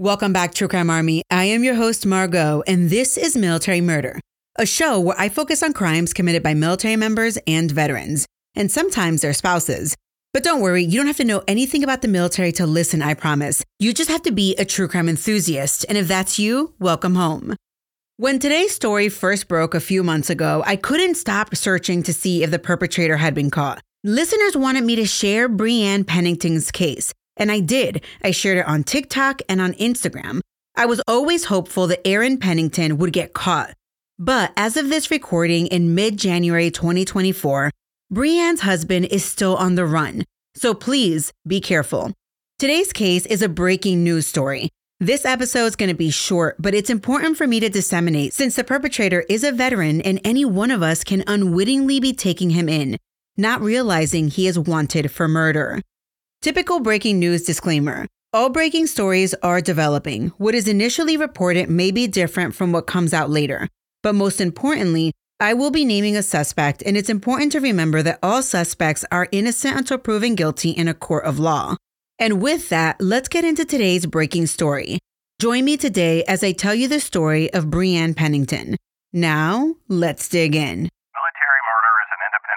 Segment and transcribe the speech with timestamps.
[0.00, 1.22] Welcome back, True Crime Army.
[1.30, 4.18] I am your host, Margot, and this is Military Murder,
[4.58, 8.26] a show where I focus on crimes committed by military members and veterans,
[8.56, 9.94] and sometimes their spouses.
[10.32, 13.14] But don't worry, you don't have to know anything about the military to listen, I
[13.14, 13.62] promise.
[13.78, 17.54] You just have to be a true crime enthusiast, and if that's you, welcome home.
[18.16, 22.42] When today's story first broke a few months ago, I couldn't stop searching to see
[22.42, 23.80] if the perpetrator had been caught.
[24.02, 28.02] Listeners wanted me to share Breanne Pennington's case, and I did.
[28.22, 30.40] I shared it on TikTok and on Instagram.
[30.76, 33.74] I was always hopeful that Aaron Pennington would get caught.
[34.18, 37.70] But as of this recording in mid January 2024,
[38.10, 40.24] Breanne's husband is still on the run.
[40.54, 42.12] So please be careful.
[42.58, 44.70] Today's case is a breaking news story.
[45.00, 48.54] This episode is going to be short, but it's important for me to disseminate since
[48.54, 52.68] the perpetrator is a veteran and any one of us can unwittingly be taking him
[52.68, 52.96] in,
[53.36, 55.82] not realizing he is wanted for murder.
[56.44, 58.06] Typical breaking news disclaimer.
[58.34, 60.28] All breaking stories are developing.
[60.36, 63.66] What is initially reported may be different from what comes out later.
[64.02, 68.18] But most importantly, I will be naming a suspect, and it's important to remember that
[68.22, 71.76] all suspects are innocent until proven guilty in a court of law.
[72.18, 74.98] And with that, let's get into today's breaking story.
[75.40, 78.76] Join me today as I tell you the story of Breanne Pennington.
[79.14, 80.90] Now, let's dig in.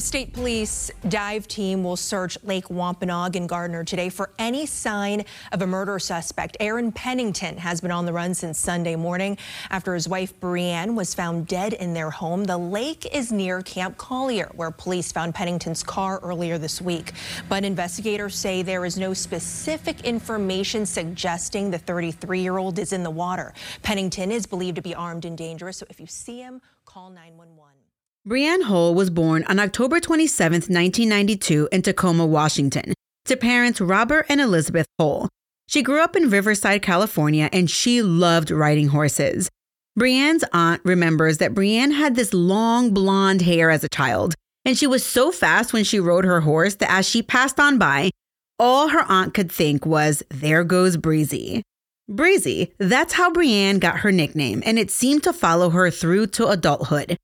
[0.00, 5.62] state police dive team will search Lake Wampanoag and Gardner today for any sign of
[5.62, 6.56] a murder suspect.
[6.60, 9.38] Aaron Pennington has been on the run since Sunday morning
[9.70, 12.44] after his wife Breanne was found dead in their home.
[12.44, 17.12] The lake is near Camp Collier, where police found Pennington's car earlier this week.
[17.48, 23.02] But investigators say there is no specific information suggesting the 33 year old is in
[23.02, 23.54] the water.
[23.82, 27.85] Pennington is believed to be armed and dangerous, so if you see him, call 911.
[28.28, 32.92] Breanne Hull was born on October 27, 1992, in Tacoma, Washington,
[33.24, 35.28] to parents Robert and Elizabeth Hull.
[35.68, 39.48] She grew up in Riverside, California, and she loved riding horses.
[39.96, 44.88] Breanne's aunt remembers that Breanne had this long blonde hair as a child, and she
[44.88, 48.10] was so fast when she rode her horse that as she passed on by,
[48.58, 51.62] all her aunt could think was, There goes Breezy.
[52.08, 56.48] Breezy, that's how Breanne got her nickname, and it seemed to follow her through to
[56.48, 57.16] adulthood.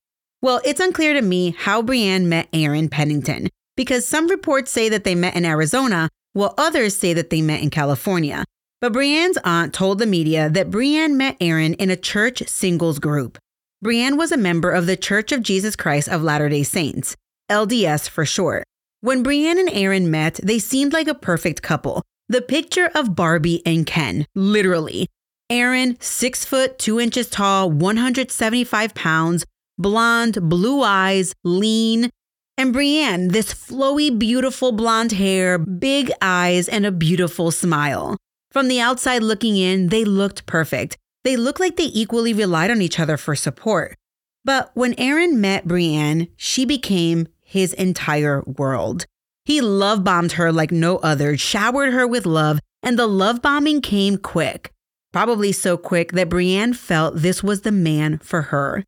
[0.42, 5.04] Well, it's unclear to me how Breanne met Aaron Pennington, because some reports say that
[5.04, 8.44] they met in Arizona, while others say that they met in California.
[8.80, 13.38] But Breanne's aunt told the media that Breanne met Aaron in a church singles group.
[13.84, 17.16] Breanne was a member of the Church of Jesus Christ of Latter day Saints,
[17.48, 18.64] LDS for short.
[19.00, 22.02] When Breanne and Aaron met, they seemed like a perfect couple.
[22.28, 25.08] The picture of Barbie and Ken, literally.
[25.48, 29.44] Aaron, six foot, two inches tall, 175 pounds,
[29.82, 32.10] blonde, blue eyes, lean.
[32.56, 38.16] And Breanne, this flowy, beautiful blonde hair, big eyes, and a beautiful smile.
[38.50, 40.96] From the outside looking in, they looked perfect.
[41.24, 43.96] They looked like they equally relied on each other for support.
[44.44, 49.06] But when Aaron met Breanne, she became his entire world.
[49.44, 53.80] He love bombed her like no other, showered her with love, and the love bombing
[53.80, 54.70] came quick.
[55.12, 58.84] Probably so quick that Breanne felt this was the man for her.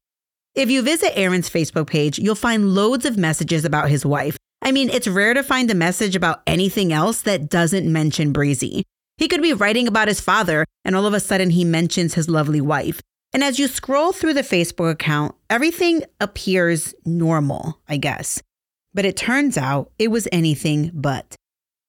[0.54, 4.37] If you visit Aaron's Facebook page, you'll find loads of messages about his wife.
[4.62, 8.84] I mean, it's rare to find a message about anything else that doesn't mention Breezy.
[9.19, 12.28] He could be writing about his father, and all of a sudden he mentions his
[12.28, 13.00] lovely wife.
[13.32, 18.41] And as you scroll through the Facebook account, everything appears normal, I guess.
[18.94, 21.34] But it turns out it was anything but.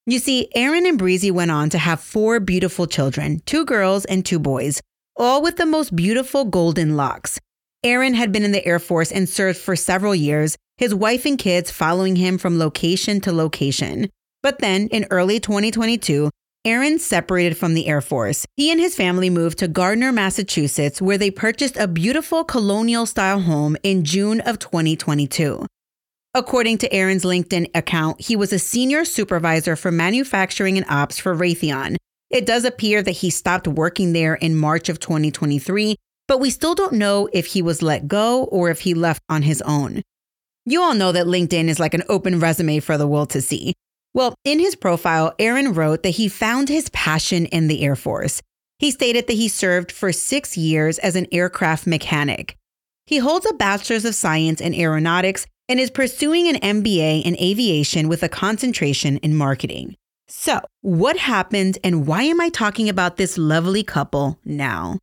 [0.08, 4.26] You see, Aaron and Breezy went on to have four beautiful children two girls and
[4.26, 4.82] two boys,
[5.16, 7.40] all with the most beautiful golden locks.
[7.86, 11.38] Aaron had been in the Air Force and served for several years, his wife and
[11.38, 14.10] kids following him from location to location.
[14.42, 16.32] But then, in early 2022,
[16.66, 18.44] Aaron separated from the Air Force.
[18.58, 23.42] He and his family moved to Gardner, Massachusetts, where they purchased a beautiful colonial style
[23.42, 25.68] home in June of 2022.
[26.34, 31.36] According to Aaron's LinkedIn account, he was a senior supervisor for manufacturing and ops for
[31.36, 31.98] Raytheon.
[32.32, 35.96] It does appear that he stopped working there in March of 2023
[36.28, 39.42] but we still don't know if he was let go or if he left on
[39.42, 40.02] his own.
[40.66, 43.74] You all know that LinkedIn is like an open resume for the world to see.
[44.14, 48.42] Well, in his profile, Aaron wrote that he found his passion in the Air Force.
[48.80, 52.56] He stated that he served for six years as an aircraft mechanic.
[53.06, 58.08] He holds a Bachelor's of Science in Aeronautics and is pursuing an MBA in aviation
[58.08, 59.96] with a concentration in marketing.
[60.28, 64.98] So, what happened and why am I talking about this lovely couple now?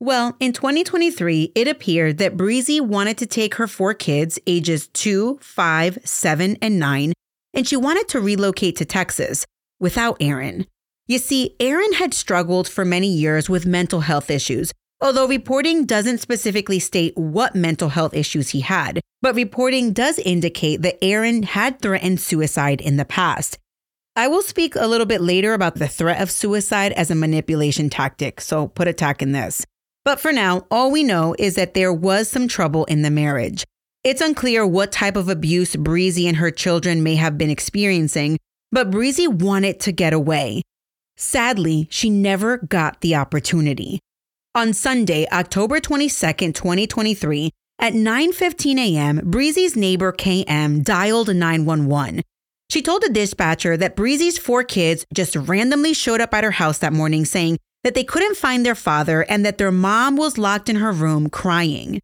[0.00, 5.40] Well, in 2023, it appeared that Breezy wanted to take her four kids, ages 2,
[5.42, 7.12] 5, 7, and 9,
[7.52, 9.44] and she wanted to relocate to Texas
[9.80, 10.66] without Aaron.
[11.08, 16.18] You see, Aaron had struggled for many years with mental health issues, although reporting doesn't
[16.18, 21.80] specifically state what mental health issues he had, but reporting does indicate that Aaron had
[21.80, 23.58] threatened suicide in the past.
[24.14, 27.90] I will speak a little bit later about the threat of suicide as a manipulation
[27.90, 29.66] tactic, so put a tack in this.
[30.08, 33.66] But for now, all we know is that there was some trouble in the marriage.
[34.02, 38.38] It's unclear what type of abuse Breezy and her children may have been experiencing,
[38.72, 40.62] but Breezy wanted to get away.
[41.18, 44.00] Sadly, she never got the opportunity.
[44.54, 46.08] On Sunday, October 22,
[46.52, 52.22] 2023, at 9:15 a.m., Breezy's neighbor KM dialed 911.
[52.70, 56.78] She told the dispatcher that Breezy's four kids just randomly showed up at her house
[56.78, 60.68] that morning saying that they couldn't find their father and that their mom was locked
[60.68, 62.00] in her room crying.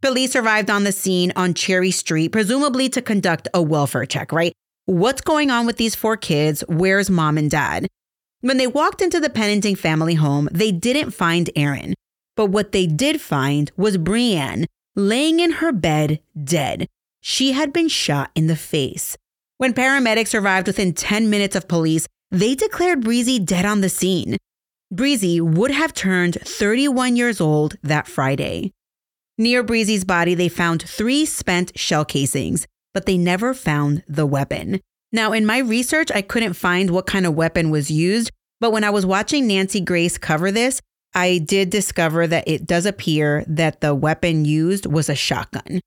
[0.00, 4.52] Police arrived on the scene on Cherry Street, presumably to conduct a welfare check, right?
[4.86, 6.64] What's going on with these four kids?
[6.68, 7.86] Where's mom and dad?
[8.40, 11.94] When they walked into the Pennington family home, they didn't find Aaron.
[12.36, 14.66] But what they did find was Breanne
[14.96, 16.88] laying in her bed, dead.
[17.20, 19.16] She had been shot in the face.
[19.58, 24.36] When paramedics arrived within 10 minutes of police, they declared Breezy dead on the scene.
[24.92, 28.72] Breezy would have turned 31 years old that Friday.
[29.38, 34.82] Near Breezy's body, they found three spent shell casings, but they never found the weapon.
[35.10, 38.30] Now, in my research, I couldn't find what kind of weapon was used,
[38.60, 40.82] but when I was watching Nancy Grace cover this,
[41.14, 45.80] I did discover that it does appear that the weapon used was a shotgun.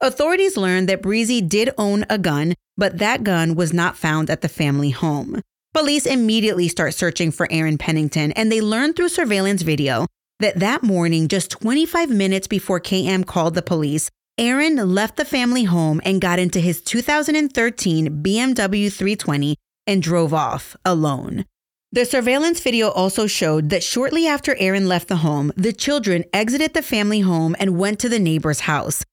[0.00, 4.40] Authorities learned that Breezy did own a gun, but that gun was not found at
[4.40, 5.42] the family home.
[5.74, 10.06] Police immediately start searching for Aaron Pennington, and they learn through surveillance video
[10.38, 15.64] that that morning, just 25 minutes before KM called the police, Aaron left the family
[15.64, 21.46] home and got into his 2013 BMW 320 and drove off alone.
[21.90, 26.74] The surveillance video also showed that shortly after Aaron left the home, the children exited
[26.74, 29.04] the family home and went to the neighbor's house.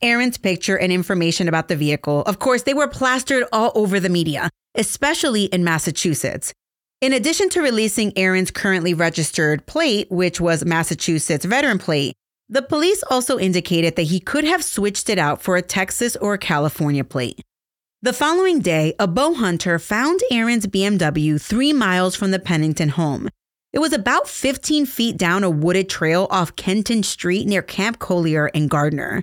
[0.00, 4.08] Aaron's picture and information about the vehicle, of course, they were plastered all over the
[4.08, 6.52] media, especially in Massachusetts.
[7.00, 12.14] In addition to releasing Aaron's currently registered plate, which was Massachusetts veteran plate,
[12.48, 16.34] the police also indicated that he could have switched it out for a Texas or
[16.34, 17.40] a California plate.
[18.02, 23.28] The following day, a bow hunter found Aaron's BMW three miles from the Pennington home.
[23.72, 28.50] It was about 15 feet down a wooded trail off Kenton Street near Camp Collier
[28.54, 29.22] and Gardner.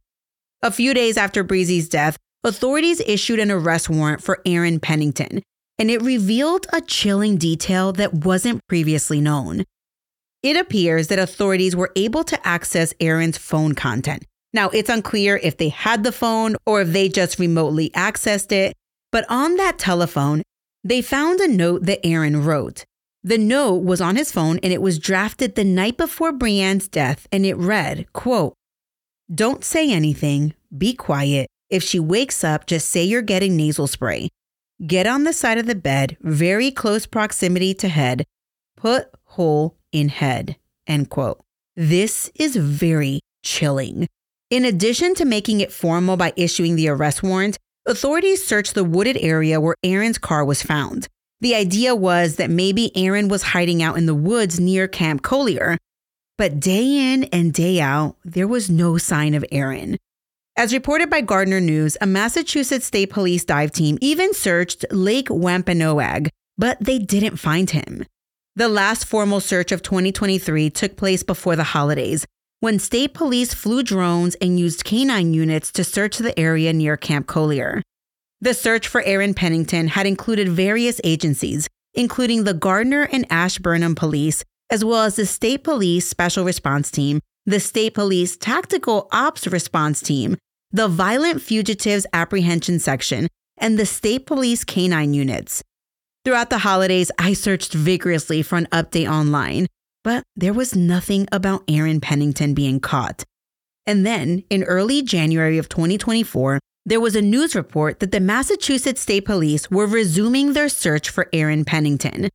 [0.63, 5.41] A few days after Breezy's death, authorities issued an arrest warrant for Aaron Pennington,
[5.77, 9.65] and it revealed a chilling detail that wasn't previously known.
[10.43, 14.25] It appears that authorities were able to access Aaron's phone content.
[14.53, 18.73] Now, it's unclear if they had the phone or if they just remotely accessed it,
[19.11, 20.41] but on that telephone,
[20.83, 22.85] they found a note that Aaron wrote.
[23.23, 27.27] The note was on his phone and it was drafted the night before Breanne's death
[27.31, 28.55] and it read, quote,
[29.33, 31.47] Don't say anything, be quiet.
[31.71, 34.29] If she wakes up, just say you're getting nasal spray.
[34.85, 38.25] Get on the side of the bed, very close proximity to head.
[38.75, 40.57] Put hole in head.
[40.85, 41.39] End quote.
[41.77, 44.07] This is very chilling.
[44.49, 49.17] In addition to making it formal by issuing the arrest warrant, authorities searched the wooded
[49.21, 51.07] area where Aaron's car was found.
[51.39, 55.77] The idea was that maybe Aaron was hiding out in the woods near Camp Collier.
[56.37, 59.97] But day in and day out, there was no sign of Aaron.
[60.61, 66.29] As reported by Gardner News, a Massachusetts State Police dive team even searched Lake Wampanoag,
[66.55, 68.05] but they didn't find him.
[68.55, 72.27] The last formal search of 2023 took place before the holidays,
[72.59, 77.25] when state police flew drones and used canine units to search the area near Camp
[77.25, 77.81] Collier.
[78.39, 84.43] The search for Aaron Pennington had included various agencies, including the Gardner and Ashburnham Police,
[84.69, 89.99] as well as the State Police Special Response Team the State Police Tactical Ops Response
[90.01, 90.37] Team,
[90.71, 95.61] the Violent Fugitives Apprehension Section, and the State Police Canine Units.
[96.23, 99.67] Throughout the holidays, I searched vigorously for an update online,
[100.03, 103.23] but there was nothing about Aaron Pennington being caught.
[103.85, 109.01] And then, in early January of 2024, there was a news report that the Massachusetts
[109.01, 112.29] State Police were resuming their search for Aaron Pennington.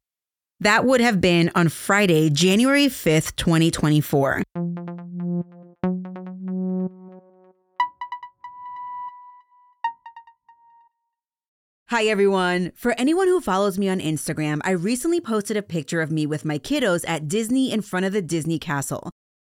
[0.60, 4.42] That would have been on Friday, January 5th, 2024.
[11.90, 12.72] Hi, everyone.
[12.74, 16.44] For anyone who follows me on Instagram, I recently posted a picture of me with
[16.44, 19.08] my kiddos at Disney in front of the Disney castle.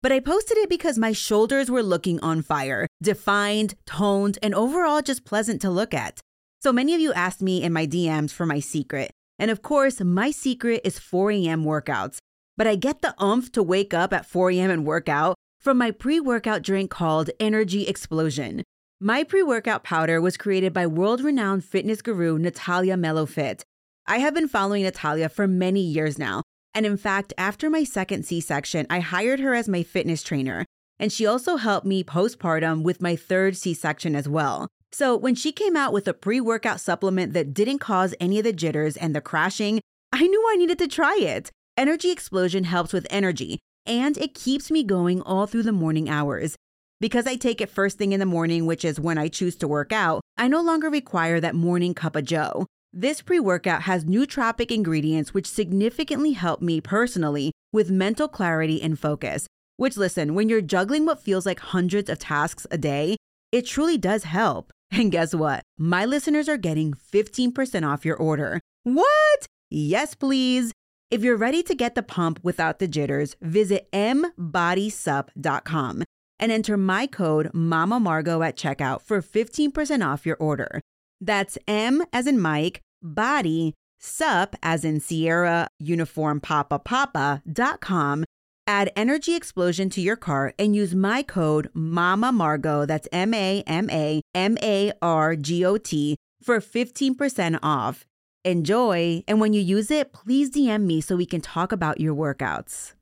[0.03, 5.01] But I posted it because my shoulders were looking on fire, defined, toned, and overall
[5.01, 6.21] just pleasant to look at.
[6.61, 9.11] So many of you asked me in my DMs for my secret.
[9.39, 11.65] And of course, my secret is 4 a.m.
[11.65, 12.19] workouts.
[12.59, 14.71] But I get the umph to wake up at 4 a.m.
[14.71, 18.65] and work out from my pre workout drink called Energy Explosion.
[19.01, 23.63] My pre workout powder was created by world renowned fitness guru Natalia Melofit.
[24.09, 26.43] I have been following Natalia for many years now.
[26.75, 30.65] And in fact, after my second C section, I hired her as my fitness trainer.
[30.99, 34.67] And she also helped me postpartum with my third C section as well.
[34.91, 38.45] So when she came out with a pre workout supplement that didn't cause any of
[38.45, 39.81] the jitters and the crashing,
[40.13, 41.53] I knew I needed to try it.
[41.77, 46.57] Energy Explosion helps with energy, and it keeps me going all through the morning hours.
[47.01, 49.69] Because I take it first thing in the morning, which is when I choose to
[49.69, 52.67] work out, I no longer require that morning cup of joe.
[52.93, 58.99] This pre workout has nootropic ingredients which significantly help me personally with mental clarity and
[58.99, 59.47] focus.
[59.77, 63.17] Which, listen, when you're juggling what feels like hundreds of tasks a day,
[63.53, 64.73] it truly does help.
[64.91, 65.63] And guess what?
[65.79, 68.59] My listeners are getting 15% off your order.
[68.85, 69.45] What?
[69.71, 70.73] Yes, please.
[71.11, 76.05] If you're ready to get the pump without the jitters, visit mbodysup.com
[76.39, 80.81] and enter my code Mama Margot at checkout for 15% off your order.
[81.21, 88.25] That's M as in Mike, body, sup as in Sierra, uniform papa papa dot com.
[88.67, 93.63] Add Energy Explosion to your cart and use my code Mama Margot, that's M A
[93.67, 98.05] M A M A R G O T, for 15% off.
[98.45, 102.15] Enjoy, and when you use it, please DM me so we can talk about your
[102.15, 102.93] workouts.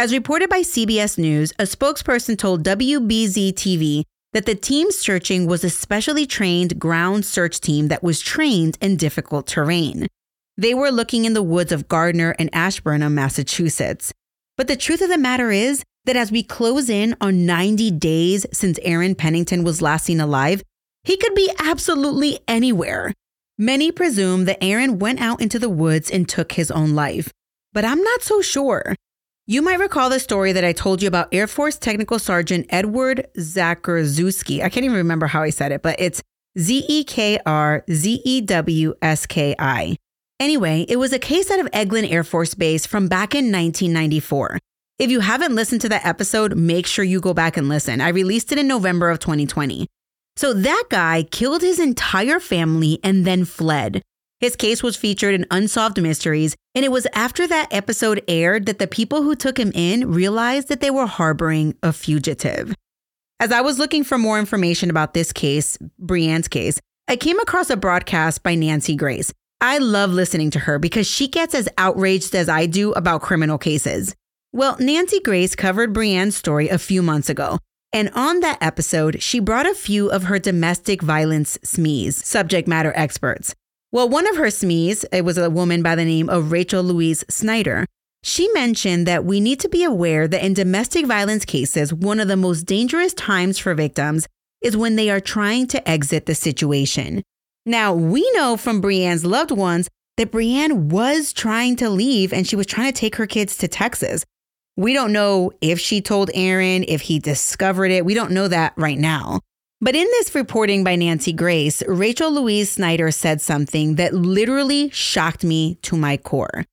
[0.00, 5.62] As reported by CBS News, a spokesperson told WBZ TV that the team searching was
[5.62, 10.06] a specially trained ground search team that was trained in difficult terrain.
[10.56, 14.10] They were looking in the woods of Gardner and Ashburnham, Massachusetts.
[14.56, 18.46] But the truth of the matter is that as we close in on 90 days
[18.54, 20.62] since Aaron Pennington was last seen alive,
[21.04, 23.12] he could be absolutely anywhere.
[23.58, 27.30] Many presume that Aaron went out into the woods and took his own life,
[27.74, 28.94] but I'm not so sure.
[29.46, 33.26] You might recall the story that I told you about Air Force Technical Sergeant Edward
[33.36, 34.62] Zakrzewski.
[34.62, 36.22] I can't even remember how I said it, but it's
[36.58, 39.96] Z E K R Z E W S K I.
[40.38, 44.58] Anyway, it was a case out of Eglin Air Force Base from back in 1994.
[44.98, 48.00] If you haven't listened to that episode, make sure you go back and listen.
[48.00, 49.86] I released it in November of 2020.
[50.36, 54.02] So that guy killed his entire family and then fled.
[54.40, 58.78] His case was featured in Unsolved Mysteries, and it was after that episode aired that
[58.78, 62.74] the people who took him in realized that they were harboring a fugitive.
[63.38, 67.68] As I was looking for more information about this case, Breanne's case, I came across
[67.68, 69.30] a broadcast by Nancy Grace.
[69.60, 73.58] I love listening to her because she gets as outraged as I do about criminal
[73.58, 74.14] cases.
[74.52, 77.58] Well, Nancy Grace covered Breanne's story a few months ago,
[77.92, 82.94] and on that episode, she brought a few of her domestic violence SMEs, subject matter
[82.96, 83.54] experts.
[83.92, 87.24] Well, one of her SMEs, it was a woman by the name of Rachel Louise
[87.28, 87.86] Snyder.
[88.22, 92.28] She mentioned that we need to be aware that in domestic violence cases, one of
[92.28, 94.28] the most dangerous times for victims
[94.62, 97.24] is when they are trying to exit the situation.
[97.66, 102.54] Now, we know from Breanne's loved ones that Breanne was trying to leave and she
[102.54, 104.24] was trying to take her kids to Texas.
[104.76, 108.04] We don't know if she told Aaron, if he discovered it.
[108.04, 109.40] We don't know that right now.
[109.82, 115.42] But in this reporting by Nancy Grace, Rachel Louise Snyder said something that literally shocked
[115.42, 116.66] me to my core.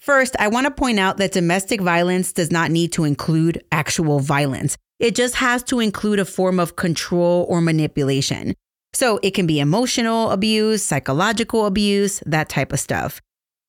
[0.00, 4.18] First, I want to point out that domestic violence does not need to include actual
[4.18, 4.76] violence.
[4.98, 8.54] It just has to include a form of control or manipulation.
[8.94, 13.20] So it can be emotional abuse, psychological abuse, that type of stuff.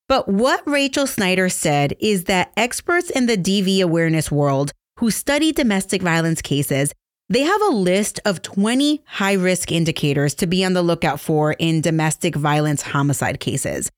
[0.09, 5.51] But what Rachel Snyder said is that experts in the DV awareness world who study
[5.51, 6.91] domestic violence cases
[7.31, 11.53] they have a list of 20 high risk indicators to be on the lookout for
[11.53, 13.89] in domestic violence homicide cases.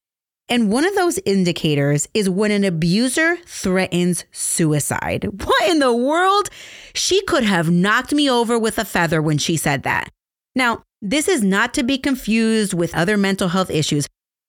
[0.50, 5.28] And one of those indicators is when an abuser threatens suicide.
[5.44, 6.50] What in the world?
[6.94, 10.10] She could have knocked me over with a feather when she said that.
[10.56, 14.08] Now, this is not to be confused with other mental health issues.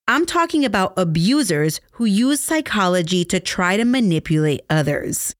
[0.08, 5.34] I'm talking about abusers who use psychology to try to manipulate others.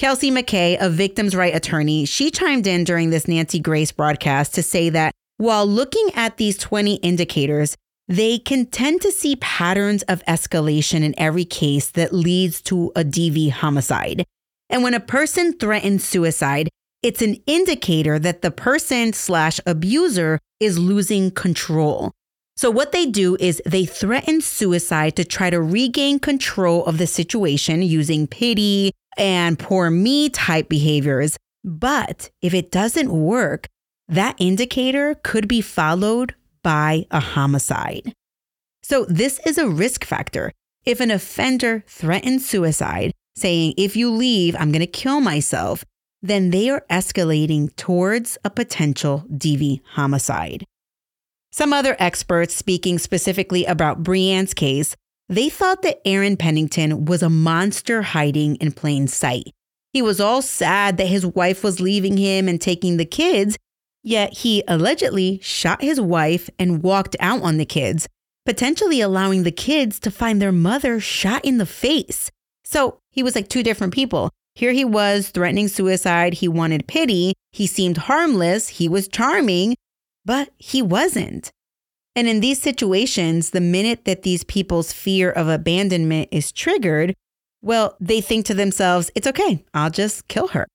[0.00, 4.62] Kelsey McKay, a victim's right attorney, she chimed in during this Nancy Grace broadcast to
[4.62, 7.76] say that while looking at these 20 indicators,
[8.08, 13.04] they can tend to see patterns of escalation in every case that leads to a
[13.04, 14.24] DV homicide.
[14.70, 16.70] And when a person threatens suicide,
[17.02, 22.10] it's an indicator that the person slash abuser is losing control.
[22.56, 27.06] So, what they do is they threaten suicide to try to regain control of the
[27.06, 31.36] situation using pity and poor me type behaviors.
[31.64, 33.66] But if it doesn't work,
[34.08, 38.12] that indicator could be followed by a homicide.
[38.82, 40.52] So, this is a risk factor.
[40.84, 45.84] If an offender threatens suicide, saying, if you leave, I'm going to kill myself,
[46.22, 50.64] then they are escalating towards a potential DV homicide.
[51.52, 54.94] Some other experts speaking specifically about Breanne's case,
[55.30, 59.50] they thought that Aaron Pennington was a monster hiding in plain sight.
[59.92, 63.56] He was all sad that his wife was leaving him and taking the kids,
[64.02, 68.06] yet he allegedly shot his wife and walked out on the kids,
[68.44, 72.30] potentially allowing the kids to find their mother shot in the face.
[72.64, 74.30] So he was like two different people.
[74.54, 76.34] Here he was threatening suicide.
[76.34, 77.32] He wanted pity.
[77.52, 78.68] He seemed harmless.
[78.68, 79.74] He was charming
[80.24, 81.50] but he wasn't.
[82.16, 87.14] And in these situations, the minute that these people's fear of abandonment is triggered,
[87.62, 90.66] well, they think to themselves, it's okay, I'll just kill her.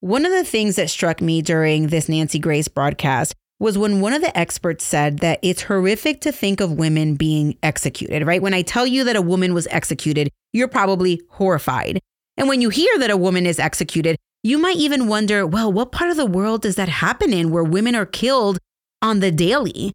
[0.00, 4.12] One of the things that struck me during this Nancy Grace broadcast was when one
[4.12, 8.42] of the experts said that it's horrific to think of women being executed, right?
[8.42, 11.98] When I tell you that a woman was executed, you're probably horrified.
[12.36, 15.90] And when you hear that a woman is executed, you might even wonder, well, what
[15.90, 18.58] part of the world does that happen in where women are killed
[19.02, 19.92] on the daily.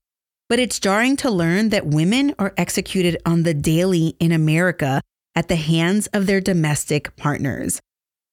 [0.53, 5.01] But it's jarring to learn that women are executed on the daily in America
[5.33, 7.79] at the hands of their domestic partners.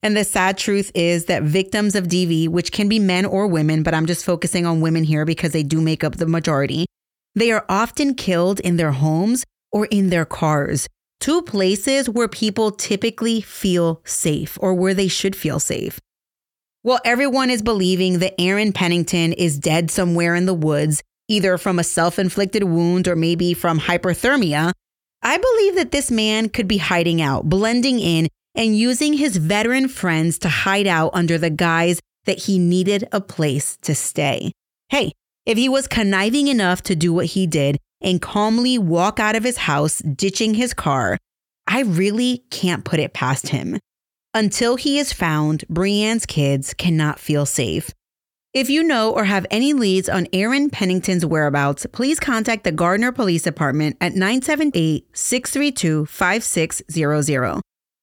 [0.02, 3.82] And the sad truth is that victims of DV, which can be men or women,
[3.82, 6.84] but I'm just focusing on women here because they do make up the majority,
[7.34, 10.86] they are often killed in their homes or in their cars,
[11.20, 15.98] two places where people typically feel safe or where they should feel safe.
[16.82, 21.78] Well, everyone is believing that Aaron Pennington is dead somewhere in the woods, either from
[21.78, 24.72] a self inflicted wound or maybe from hyperthermia.
[25.22, 29.88] I believe that this man could be hiding out, blending in, and using his veteran
[29.88, 34.52] friends to hide out under the guise that he needed a place to stay.
[34.88, 35.12] Hey,
[35.46, 39.44] if he was conniving enough to do what he did and calmly walk out of
[39.44, 41.16] his house, ditching his car,
[41.66, 43.78] I really can't put it past him.
[44.34, 47.90] Until he is found, Breanne's kids cannot feel safe.
[48.52, 53.12] If you know or have any leads on Aaron Pennington's whereabouts, please contact the Gardner
[53.12, 57.60] Police Department at 978 632 5600.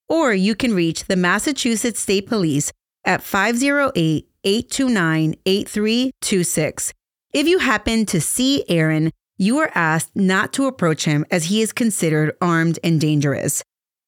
[0.08, 2.72] Or you can reach the Massachusetts State Police
[3.04, 6.94] at 508 829 8326.
[7.34, 11.62] If you happen to see Aaron, you are asked not to approach him as he
[11.62, 13.64] is considered armed and dangerous.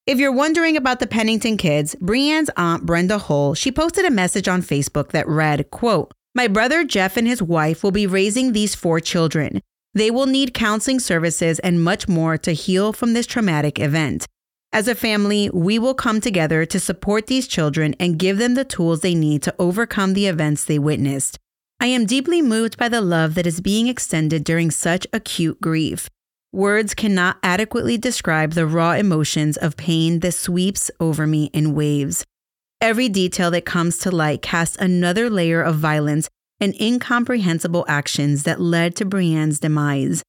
[0.06, 4.48] If you're wondering about the Pennington kids, Breanne's aunt Brenda Hull, she posted a message
[4.48, 8.76] on Facebook that read, quote, My brother Jeff and his wife will be raising these
[8.76, 9.60] four children.
[9.94, 14.26] They will need counseling services and much more to heal from this traumatic event.
[14.72, 18.64] As a family, we will come together to support these children and give them the
[18.64, 21.36] tools they need to overcome the events they witnessed.
[21.80, 26.08] I am deeply moved by the love that is being extended during such acute grief.
[26.52, 32.24] Words cannot adequately describe the raw emotions of pain that sweeps over me in waves.
[32.82, 38.58] Every detail that comes to light casts another layer of violence and incomprehensible actions that
[38.58, 40.22] led to Breanne's demise.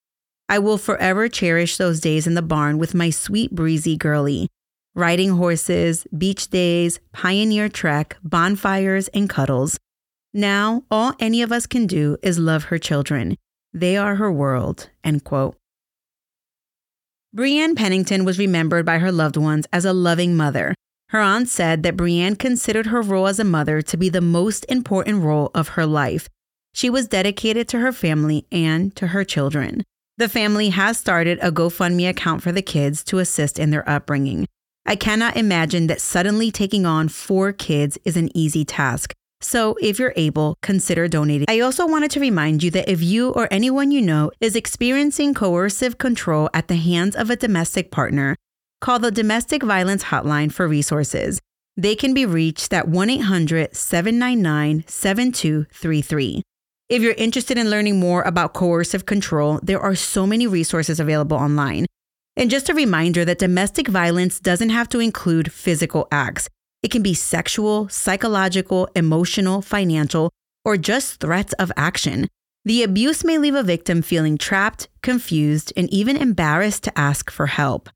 [0.49, 4.49] I will forever cherish those days in the barn with my sweet, breezy girlie.
[4.93, 9.77] Riding horses, beach days, pioneer trek, bonfires, and cuddles.
[10.33, 13.37] Now, all any of us can do is love her children.
[13.73, 14.89] They are her world.
[15.05, 15.55] End quote.
[17.33, 20.75] Breanne Pennington was remembered by her loved ones as a loving mother.
[21.12, 24.65] Her aunt said that Breanne considered her role as a mother to be the most
[24.69, 26.30] important role of her life.
[26.74, 29.84] She was dedicated to her family and to her children.
[30.17, 34.47] The family has started a GoFundMe account for the kids to assist in their upbringing.
[34.86, 39.12] I cannot imagine that suddenly taking on four kids is an easy task.
[39.41, 41.47] So, if you're able, consider donating.
[41.50, 45.34] I also wanted to remind you that if you or anyone you know is experiencing
[45.34, 48.38] coercive control at the hands of a domestic partner,
[48.82, 51.39] call the Domestic Violence Hotline for resources.
[51.78, 56.41] They can be reached at 1 800 799 7233.
[56.89, 61.38] If you're interested in learning more about coercive control, there are so many resources available
[61.38, 61.86] online.
[62.36, 66.50] And just a reminder that domestic violence doesn't have to include physical acts.
[66.84, 70.32] It can be sexual, psychological, emotional, financial,
[70.65, 72.28] or just threats of action.
[72.65, 77.48] The abuse may leave a victim feeling trapped, confused, and even embarrassed to ask for
[77.48, 77.89] help.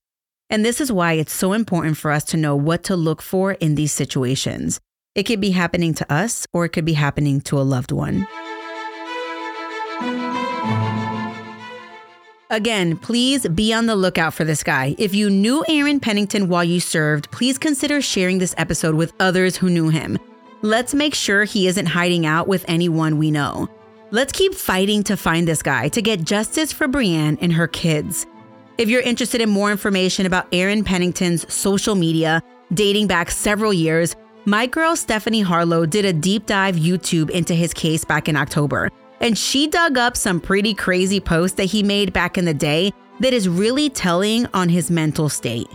[0.50, 3.54] And this is why it's so important for us to know what to look for
[3.54, 4.80] in these situations.
[5.16, 8.28] It could be happening to us or it could be happening to a loved one.
[12.52, 14.96] Again, please be on the lookout for this guy.
[15.00, 19.58] If you knew Aaron Pennington while you served, please consider sharing this episode with others
[19.58, 20.20] who knew him.
[20.62, 23.68] Let's make sure he isn't hiding out with anyone we know.
[24.12, 28.28] Let's keep fighting to find this guy to get justice for Breanne and her kids.
[28.78, 34.18] If you're interested in more information about Aaron Pennington's social media dating back several years,
[34.44, 38.90] my girl Stephanie Harlowe did a deep dive YouTube into his case back in October,
[39.22, 42.92] and she dug up some pretty crazy posts that he made back in the day
[43.22, 45.70] that is really telling on his mental state.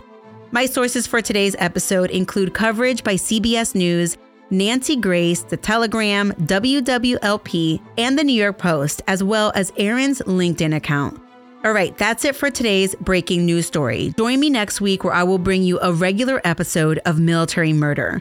[0.51, 4.15] My sources for today's episode include coverage by CBS News
[4.51, 10.75] Nancy Grace, The Telegram, WWLP, and The New York Post, as well as Aaron's LinkedIn
[10.75, 11.19] account.
[11.63, 14.15] All right, that's it for today's breaking news story.
[14.17, 18.19] Join me next week where I will bring you a regular episode of Military Murder.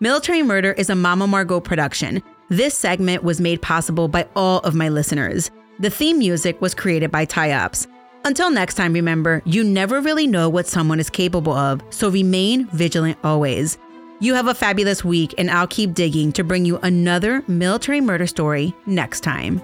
[0.00, 2.20] Military Murder is a Mama Margot production.
[2.48, 5.48] This segment was made possible by all of my listeners.
[5.78, 7.86] The theme music was created by Ty Ops.
[8.24, 12.66] Until next time, remember, you never really know what someone is capable of, so remain
[12.70, 13.78] vigilant always.
[14.18, 18.26] You have a fabulous week, and I'll keep digging to bring you another military murder
[18.26, 19.62] story next time.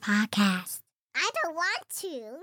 [0.00, 0.80] Podcast.
[1.14, 2.40] I don't want to.